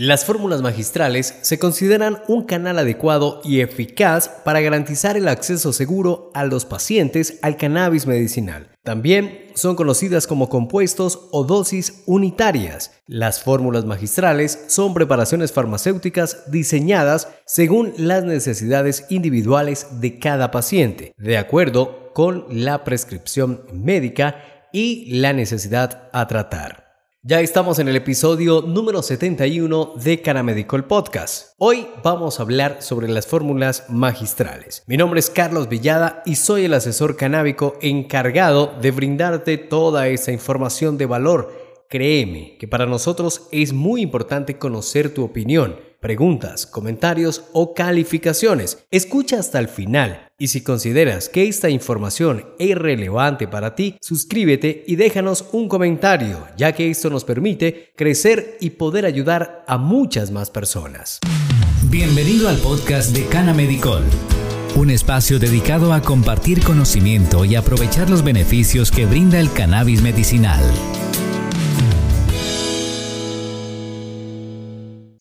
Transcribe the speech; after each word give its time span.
Las 0.00 0.24
fórmulas 0.24 0.62
magistrales 0.62 1.34
se 1.42 1.58
consideran 1.58 2.22
un 2.28 2.44
canal 2.44 2.78
adecuado 2.78 3.40
y 3.42 3.62
eficaz 3.62 4.28
para 4.44 4.60
garantizar 4.60 5.16
el 5.16 5.26
acceso 5.26 5.72
seguro 5.72 6.30
a 6.34 6.44
los 6.44 6.64
pacientes 6.66 7.40
al 7.42 7.56
cannabis 7.56 8.06
medicinal. 8.06 8.70
También 8.84 9.46
son 9.54 9.74
conocidas 9.74 10.28
como 10.28 10.48
compuestos 10.48 11.26
o 11.32 11.42
dosis 11.42 12.04
unitarias. 12.06 12.92
Las 13.08 13.42
fórmulas 13.42 13.86
magistrales 13.86 14.66
son 14.68 14.94
preparaciones 14.94 15.50
farmacéuticas 15.50 16.48
diseñadas 16.48 17.26
según 17.44 17.92
las 17.96 18.22
necesidades 18.22 19.04
individuales 19.08 20.00
de 20.00 20.20
cada 20.20 20.52
paciente, 20.52 21.12
de 21.18 21.38
acuerdo 21.38 22.12
con 22.14 22.44
la 22.50 22.84
prescripción 22.84 23.64
médica 23.72 24.36
y 24.72 25.18
la 25.18 25.32
necesidad 25.32 26.08
a 26.12 26.28
tratar. 26.28 26.87
Ya 27.28 27.42
estamos 27.42 27.78
en 27.78 27.88
el 27.88 27.96
episodio 27.96 28.62
número 28.62 29.02
71 29.02 29.92
de 30.02 30.22
Canamedical 30.22 30.86
Podcast. 30.86 31.52
Hoy 31.58 31.86
vamos 32.02 32.40
a 32.40 32.42
hablar 32.42 32.80
sobre 32.80 33.06
las 33.06 33.26
fórmulas 33.26 33.84
magistrales. 33.90 34.82
Mi 34.86 34.96
nombre 34.96 35.20
es 35.20 35.28
Carlos 35.28 35.68
Villada 35.68 36.22
y 36.24 36.36
soy 36.36 36.64
el 36.64 36.72
asesor 36.72 37.18
canábico 37.18 37.76
encargado 37.82 38.72
de 38.80 38.92
brindarte 38.92 39.58
toda 39.58 40.08
esa 40.08 40.32
información 40.32 40.96
de 40.96 41.04
valor. 41.04 41.52
Créeme 41.90 42.56
que 42.58 42.66
para 42.66 42.86
nosotros 42.86 43.46
es 43.52 43.74
muy 43.74 44.00
importante 44.00 44.56
conocer 44.56 45.12
tu 45.12 45.22
opinión 45.22 45.76
preguntas, 46.00 46.66
comentarios 46.66 47.44
o 47.52 47.74
calificaciones. 47.74 48.84
Escucha 48.90 49.38
hasta 49.38 49.58
el 49.58 49.68
final 49.68 50.28
y 50.38 50.48
si 50.48 50.60
consideras 50.62 51.28
que 51.28 51.48
esta 51.48 51.68
información 51.68 52.46
es 52.58 52.76
relevante 52.76 53.48
para 53.48 53.74
ti, 53.74 53.96
suscríbete 54.00 54.84
y 54.86 54.96
déjanos 54.96 55.46
un 55.52 55.68
comentario, 55.68 56.46
ya 56.56 56.72
que 56.72 56.90
esto 56.90 57.10
nos 57.10 57.24
permite 57.24 57.92
crecer 57.96 58.56
y 58.60 58.70
poder 58.70 59.04
ayudar 59.04 59.64
a 59.66 59.78
muchas 59.78 60.30
más 60.30 60.50
personas. 60.50 61.18
Bienvenido 61.90 62.48
al 62.48 62.58
podcast 62.58 63.16
de 63.16 63.26
Cana 63.26 63.52
Medicol, 63.52 64.04
un 64.76 64.90
espacio 64.90 65.38
dedicado 65.38 65.92
a 65.92 66.02
compartir 66.02 66.62
conocimiento 66.62 67.44
y 67.44 67.56
aprovechar 67.56 68.08
los 68.08 68.22
beneficios 68.22 68.90
que 68.90 69.06
brinda 69.06 69.40
el 69.40 69.52
cannabis 69.52 70.02
medicinal. 70.02 70.62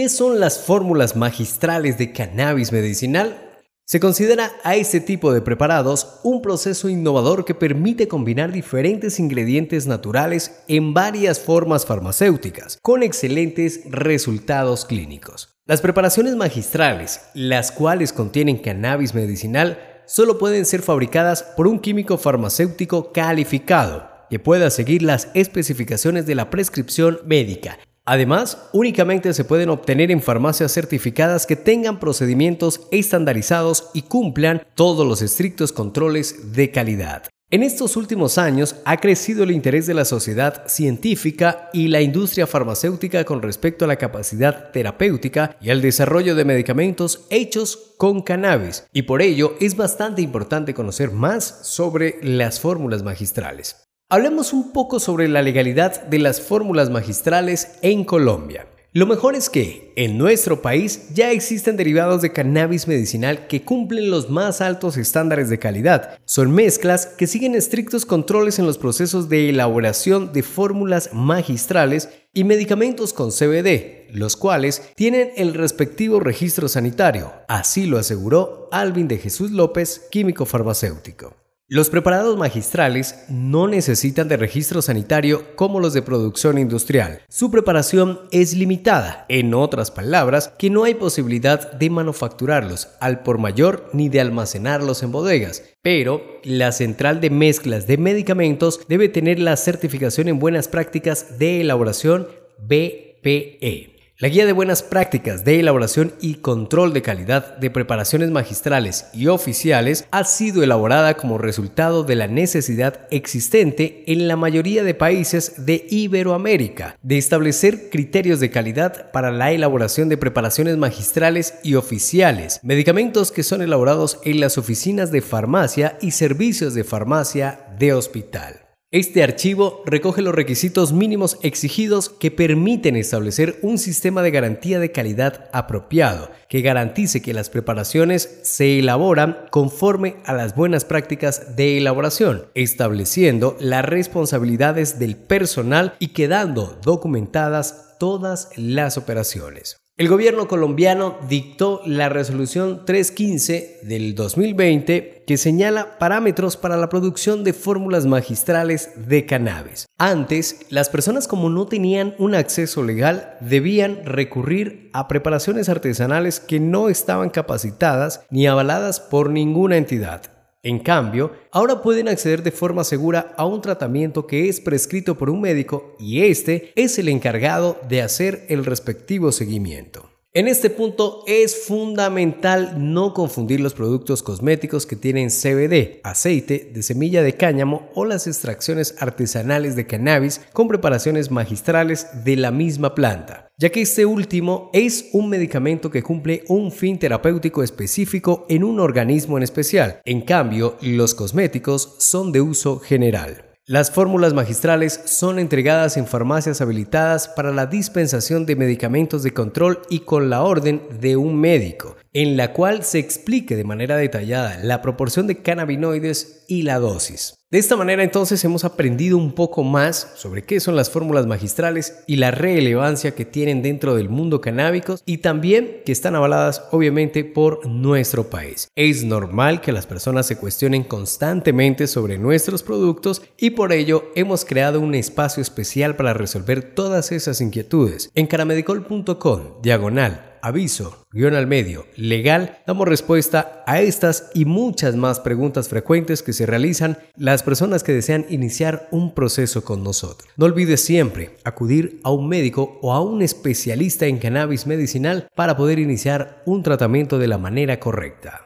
¿Qué 0.00 0.08
son 0.08 0.40
las 0.40 0.60
fórmulas 0.60 1.14
magistrales 1.14 1.98
de 1.98 2.10
cannabis 2.10 2.72
medicinal? 2.72 3.36
Se 3.84 4.00
considera 4.00 4.50
a 4.64 4.74
este 4.74 4.98
tipo 4.98 5.30
de 5.30 5.42
preparados 5.42 6.20
un 6.22 6.40
proceso 6.40 6.88
innovador 6.88 7.44
que 7.44 7.54
permite 7.54 8.08
combinar 8.08 8.50
diferentes 8.50 9.20
ingredientes 9.20 9.86
naturales 9.86 10.62
en 10.68 10.94
varias 10.94 11.38
formas 11.38 11.84
farmacéuticas, 11.84 12.78
con 12.80 13.02
excelentes 13.02 13.82
resultados 13.90 14.86
clínicos. 14.86 15.50
Las 15.66 15.82
preparaciones 15.82 16.34
magistrales, 16.34 17.20
las 17.34 17.70
cuales 17.70 18.14
contienen 18.14 18.56
cannabis 18.56 19.14
medicinal, 19.14 20.02
solo 20.06 20.38
pueden 20.38 20.64
ser 20.64 20.80
fabricadas 20.80 21.42
por 21.42 21.66
un 21.66 21.78
químico 21.78 22.16
farmacéutico 22.16 23.12
calificado 23.12 24.08
que 24.30 24.38
pueda 24.38 24.70
seguir 24.70 25.02
las 25.02 25.28
especificaciones 25.34 26.24
de 26.24 26.36
la 26.36 26.48
prescripción 26.48 27.18
médica 27.26 27.78
Además, 28.10 28.58
únicamente 28.72 29.32
se 29.32 29.44
pueden 29.44 29.68
obtener 29.68 30.10
en 30.10 30.20
farmacias 30.20 30.72
certificadas 30.72 31.46
que 31.46 31.54
tengan 31.54 32.00
procedimientos 32.00 32.88
estandarizados 32.90 33.88
y 33.94 34.02
cumplan 34.02 34.66
todos 34.74 35.06
los 35.06 35.22
estrictos 35.22 35.70
controles 35.70 36.52
de 36.52 36.72
calidad. 36.72 37.28
En 37.52 37.62
estos 37.62 37.96
últimos 37.96 38.36
años 38.36 38.74
ha 38.84 38.96
crecido 38.96 39.44
el 39.44 39.52
interés 39.52 39.86
de 39.86 39.94
la 39.94 40.04
sociedad 40.04 40.66
científica 40.66 41.70
y 41.72 41.86
la 41.86 42.00
industria 42.00 42.48
farmacéutica 42.48 43.22
con 43.22 43.42
respecto 43.42 43.84
a 43.84 43.88
la 43.88 43.94
capacidad 43.94 44.72
terapéutica 44.72 45.56
y 45.60 45.70
al 45.70 45.80
desarrollo 45.80 46.34
de 46.34 46.44
medicamentos 46.44 47.26
hechos 47.30 47.94
con 47.96 48.22
cannabis, 48.22 48.86
y 48.92 49.02
por 49.02 49.22
ello 49.22 49.54
es 49.60 49.76
bastante 49.76 50.20
importante 50.20 50.74
conocer 50.74 51.12
más 51.12 51.60
sobre 51.62 52.18
las 52.22 52.58
fórmulas 52.58 53.04
magistrales. 53.04 53.89
Hablemos 54.12 54.52
un 54.52 54.72
poco 54.72 54.98
sobre 54.98 55.28
la 55.28 55.40
legalidad 55.40 56.02
de 56.02 56.18
las 56.18 56.40
fórmulas 56.40 56.90
magistrales 56.90 57.76
en 57.80 58.02
Colombia. 58.02 58.66
Lo 58.92 59.06
mejor 59.06 59.36
es 59.36 59.48
que 59.48 59.92
en 59.94 60.18
nuestro 60.18 60.62
país 60.62 61.14
ya 61.14 61.30
existen 61.30 61.76
derivados 61.76 62.20
de 62.20 62.32
cannabis 62.32 62.88
medicinal 62.88 63.46
que 63.46 63.62
cumplen 63.62 64.10
los 64.10 64.28
más 64.28 64.60
altos 64.62 64.96
estándares 64.96 65.48
de 65.48 65.60
calidad. 65.60 66.18
Son 66.24 66.50
mezclas 66.50 67.06
que 67.06 67.28
siguen 67.28 67.54
estrictos 67.54 68.04
controles 68.04 68.58
en 68.58 68.66
los 68.66 68.78
procesos 68.78 69.28
de 69.28 69.48
elaboración 69.48 70.32
de 70.32 70.42
fórmulas 70.42 71.10
magistrales 71.12 72.08
y 72.34 72.42
medicamentos 72.42 73.12
con 73.12 73.30
CBD, 73.30 74.08
los 74.10 74.36
cuales 74.36 74.90
tienen 74.96 75.30
el 75.36 75.54
respectivo 75.54 76.18
registro 76.18 76.66
sanitario. 76.66 77.32
Así 77.46 77.86
lo 77.86 77.96
aseguró 77.96 78.68
Alvin 78.72 79.06
de 79.06 79.18
Jesús 79.18 79.52
López, 79.52 80.08
químico 80.10 80.46
farmacéutico. 80.46 81.36
Los 81.72 81.88
preparados 81.88 82.36
magistrales 82.36 83.14
no 83.28 83.68
necesitan 83.68 84.26
de 84.26 84.36
registro 84.36 84.82
sanitario 84.82 85.54
como 85.54 85.78
los 85.78 85.94
de 85.94 86.02
producción 86.02 86.58
industrial. 86.58 87.22
Su 87.28 87.52
preparación 87.52 88.22
es 88.32 88.54
limitada, 88.54 89.24
en 89.28 89.54
otras 89.54 89.92
palabras, 89.92 90.52
que 90.58 90.68
no 90.68 90.82
hay 90.82 90.94
posibilidad 90.94 91.70
de 91.70 91.88
manufacturarlos 91.88 92.88
al 92.98 93.22
por 93.22 93.38
mayor 93.38 93.88
ni 93.92 94.08
de 94.08 94.20
almacenarlos 94.20 95.04
en 95.04 95.12
bodegas. 95.12 95.62
Pero 95.80 96.20
la 96.42 96.72
central 96.72 97.20
de 97.20 97.30
mezclas 97.30 97.86
de 97.86 97.98
medicamentos 97.98 98.80
debe 98.88 99.08
tener 99.08 99.38
la 99.38 99.56
certificación 99.56 100.26
en 100.26 100.40
buenas 100.40 100.66
prácticas 100.66 101.38
de 101.38 101.60
elaboración 101.60 102.26
BPE. 102.58 103.99
La 104.20 104.28
guía 104.28 104.44
de 104.44 104.52
buenas 104.52 104.82
prácticas 104.82 105.46
de 105.46 105.60
elaboración 105.60 106.12
y 106.20 106.34
control 106.34 106.92
de 106.92 107.00
calidad 107.00 107.56
de 107.56 107.70
preparaciones 107.70 108.30
magistrales 108.30 109.06
y 109.14 109.28
oficiales 109.28 110.04
ha 110.10 110.24
sido 110.24 110.62
elaborada 110.62 111.14
como 111.14 111.38
resultado 111.38 112.04
de 112.04 112.16
la 112.16 112.26
necesidad 112.26 113.08
existente 113.10 114.04
en 114.12 114.28
la 114.28 114.36
mayoría 114.36 114.84
de 114.84 114.92
países 114.92 115.64
de 115.64 115.86
Iberoamérica 115.88 116.98
de 117.00 117.16
establecer 117.16 117.88
criterios 117.88 118.40
de 118.40 118.50
calidad 118.50 119.10
para 119.10 119.30
la 119.30 119.52
elaboración 119.52 120.10
de 120.10 120.18
preparaciones 120.18 120.76
magistrales 120.76 121.54
y 121.62 121.76
oficiales, 121.76 122.60
medicamentos 122.62 123.32
que 123.32 123.42
son 123.42 123.62
elaborados 123.62 124.18
en 124.26 124.40
las 124.40 124.58
oficinas 124.58 125.10
de 125.12 125.22
farmacia 125.22 125.96
y 126.02 126.10
servicios 126.10 126.74
de 126.74 126.84
farmacia 126.84 127.68
de 127.78 127.94
hospital. 127.94 128.69
Este 128.92 129.22
archivo 129.22 129.84
recoge 129.86 130.20
los 130.20 130.34
requisitos 130.34 130.92
mínimos 130.92 131.38
exigidos 131.44 132.08
que 132.08 132.32
permiten 132.32 132.96
establecer 132.96 133.60
un 133.62 133.78
sistema 133.78 134.20
de 134.20 134.32
garantía 134.32 134.80
de 134.80 134.90
calidad 134.90 135.48
apropiado, 135.52 136.28
que 136.48 136.60
garantice 136.60 137.22
que 137.22 137.32
las 137.32 137.50
preparaciones 137.50 138.40
se 138.42 138.80
elaboran 138.80 139.46
conforme 139.52 140.16
a 140.24 140.32
las 140.32 140.56
buenas 140.56 140.84
prácticas 140.84 141.54
de 141.54 141.78
elaboración, 141.78 142.46
estableciendo 142.54 143.56
las 143.60 143.84
responsabilidades 143.84 144.98
del 144.98 145.16
personal 145.16 145.94
y 146.00 146.08
quedando 146.08 146.80
documentadas 146.82 147.96
todas 148.00 148.48
las 148.56 148.98
operaciones. 148.98 149.79
El 150.00 150.08
gobierno 150.08 150.48
colombiano 150.48 151.18
dictó 151.28 151.82
la 151.84 152.08
resolución 152.08 152.86
315 152.86 153.80
del 153.82 154.14
2020 154.14 155.24
que 155.26 155.36
señala 155.36 155.98
parámetros 155.98 156.56
para 156.56 156.78
la 156.78 156.88
producción 156.88 157.44
de 157.44 157.52
fórmulas 157.52 158.06
magistrales 158.06 158.92
de 158.96 159.26
cannabis. 159.26 159.84
Antes, 159.98 160.64
las 160.70 160.88
personas 160.88 161.28
como 161.28 161.50
no 161.50 161.66
tenían 161.66 162.14
un 162.16 162.34
acceso 162.34 162.82
legal 162.82 163.36
debían 163.42 164.06
recurrir 164.06 164.88
a 164.94 165.06
preparaciones 165.06 165.68
artesanales 165.68 166.40
que 166.40 166.60
no 166.60 166.88
estaban 166.88 167.28
capacitadas 167.28 168.22
ni 168.30 168.46
avaladas 168.46 169.00
por 169.00 169.28
ninguna 169.28 169.76
entidad. 169.76 170.39
En 170.62 170.78
cambio, 170.78 171.32
ahora 171.52 171.80
pueden 171.80 172.08
acceder 172.08 172.42
de 172.42 172.50
forma 172.50 172.84
segura 172.84 173.32
a 173.38 173.46
un 173.46 173.62
tratamiento 173.62 174.26
que 174.26 174.48
es 174.48 174.60
prescrito 174.60 175.16
por 175.16 175.30
un 175.30 175.40
médico 175.40 175.96
y 175.98 176.22
este 176.22 176.72
es 176.76 176.98
el 176.98 177.08
encargado 177.08 177.80
de 177.88 178.02
hacer 178.02 178.44
el 178.48 178.66
respectivo 178.66 179.32
seguimiento. 179.32 180.09
En 180.32 180.46
este 180.46 180.70
punto 180.70 181.24
es 181.26 181.64
fundamental 181.64 182.76
no 182.78 183.14
confundir 183.14 183.58
los 183.58 183.74
productos 183.74 184.22
cosméticos 184.22 184.86
que 184.86 184.94
tienen 184.94 185.28
CBD, 185.28 185.98
aceite 186.04 186.70
de 186.72 186.84
semilla 186.84 187.24
de 187.24 187.32
cáñamo 187.32 187.90
o 187.96 188.04
las 188.04 188.28
extracciones 188.28 188.94
artesanales 189.00 189.74
de 189.74 189.88
cannabis 189.88 190.40
con 190.52 190.68
preparaciones 190.68 191.32
magistrales 191.32 192.06
de 192.22 192.36
la 192.36 192.52
misma 192.52 192.94
planta, 192.94 193.48
ya 193.58 193.70
que 193.70 193.80
este 193.80 194.06
último 194.06 194.70
es 194.72 195.08
un 195.12 195.30
medicamento 195.30 195.90
que 195.90 196.04
cumple 196.04 196.44
un 196.46 196.70
fin 196.70 197.00
terapéutico 197.00 197.64
específico 197.64 198.46
en 198.48 198.62
un 198.62 198.78
organismo 198.78 199.36
en 199.36 199.42
especial. 199.42 200.00
En 200.04 200.20
cambio, 200.20 200.76
los 200.80 201.16
cosméticos 201.16 201.96
son 201.98 202.30
de 202.30 202.40
uso 202.40 202.78
general. 202.78 203.49
Las 203.70 203.92
fórmulas 203.92 204.34
magistrales 204.34 205.00
son 205.04 205.38
entregadas 205.38 205.96
en 205.96 206.08
farmacias 206.08 206.60
habilitadas 206.60 207.28
para 207.28 207.52
la 207.52 207.66
dispensación 207.66 208.44
de 208.44 208.56
medicamentos 208.56 209.22
de 209.22 209.32
control 209.32 209.82
y 209.88 210.00
con 210.00 210.28
la 210.28 210.42
orden 210.42 210.82
de 210.98 211.16
un 211.16 211.36
médico, 211.36 211.96
en 212.12 212.36
la 212.36 212.52
cual 212.52 212.82
se 212.82 212.98
explique 212.98 213.54
de 213.54 213.62
manera 213.62 213.96
detallada 213.96 214.58
la 214.60 214.82
proporción 214.82 215.28
de 215.28 215.40
cannabinoides 215.40 216.46
y 216.48 216.62
la 216.62 216.80
dosis. 216.80 217.39
De 217.52 217.58
esta 217.58 217.74
manera 217.74 218.04
entonces 218.04 218.44
hemos 218.44 218.64
aprendido 218.64 219.16
un 219.16 219.32
poco 219.32 219.64
más 219.64 220.12
sobre 220.14 220.44
qué 220.44 220.60
son 220.60 220.76
las 220.76 220.88
fórmulas 220.88 221.26
magistrales 221.26 222.04
y 222.06 222.14
la 222.14 222.30
relevancia 222.30 223.16
que 223.16 223.24
tienen 223.24 223.60
dentro 223.60 223.96
del 223.96 224.08
mundo 224.08 224.40
canábico 224.40 224.94
y 225.04 225.18
también 225.18 225.82
que 225.84 225.90
están 225.90 226.14
avaladas 226.14 226.62
obviamente 226.70 227.24
por 227.24 227.66
nuestro 227.66 228.30
país. 228.30 228.68
Es 228.76 229.02
normal 229.02 229.62
que 229.62 229.72
las 229.72 229.86
personas 229.86 230.28
se 230.28 230.36
cuestionen 230.36 230.84
constantemente 230.84 231.88
sobre 231.88 232.18
nuestros 232.18 232.62
productos 232.62 233.20
y 233.36 233.50
por 233.50 233.72
ello 233.72 234.04
hemos 234.14 234.44
creado 234.44 234.78
un 234.78 234.94
espacio 234.94 235.42
especial 235.42 235.96
para 235.96 236.14
resolver 236.14 236.62
todas 236.62 237.10
esas 237.10 237.40
inquietudes. 237.40 238.12
En 238.14 238.28
caramedicol.com 238.28 239.60
diagonal 239.60 240.29
aviso, 240.42 241.06
guion 241.12 241.34
al 241.34 241.46
medio, 241.46 241.86
legal, 241.96 242.58
damos 242.66 242.88
respuesta 242.88 243.62
a 243.66 243.80
estas 243.80 244.30
y 244.34 244.44
muchas 244.44 244.96
más 244.96 245.20
preguntas 245.20 245.68
frecuentes 245.68 246.22
que 246.22 246.32
se 246.32 246.46
realizan 246.46 246.98
las 247.16 247.42
personas 247.42 247.82
que 247.82 247.92
desean 247.92 248.26
iniciar 248.28 248.88
un 248.90 249.14
proceso 249.14 249.64
con 249.64 249.82
nosotros. 249.84 250.28
No 250.36 250.46
olvides 250.46 250.80
siempre 250.80 251.36
acudir 251.44 252.00
a 252.04 252.10
un 252.10 252.28
médico 252.28 252.78
o 252.82 252.92
a 252.92 253.00
un 253.00 253.22
especialista 253.22 254.06
en 254.06 254.18
cannabis 254.18 254.66
medicinal 254.66 255.28
para 255.34 255.56
poder 255.56 255.78
iniciar 255.78 256.42
un 256.46 256.62
tratamiento 256.62 257.18
de 257.18 257.28
la 257.28 257.38
manera 257.38 257.80
correcta. 257.80 258.42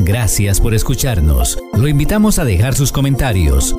Gracias 0.00 0.60
por 0.60 0.74
escucharnos. 0.74 1.58
Lo 1.74 1.88
invitamos 1.88 2.38
a 2.38 2.44
dejar 2.44 2.74
sus 2.74 2.92
comentarios 2.92 3.74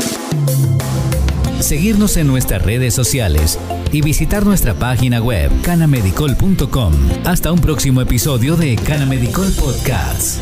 seguirnos 1.59 2.17
en 2.17 2.27
nuestras 2.27 2.61
redes 2.61 2.93
sociales 2.93 3.59
y 3.91 4.01
visitar 4.01 4.45
nuestra 4.45 4.73
página 4.73 5.21
web 5.21 5.51
canamedicol.com. 5.61 6.93
Hasta 7.25 7.51
un 7.51 7.59
próximo 7.59 8.01
episodio 8.01 8.55
de 8.55 8.75
Canamedicol 8.75 9.51
Podcast. 9.53 10.39